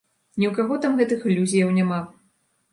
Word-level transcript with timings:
Ні 0.37 0.45
ў 0.47 0.53
каго 0.59 0.77
там 0.87 0.97
гэтых 1.03 1.29
ілюзіяў 1.33 1.73
няма. 1.79 2.03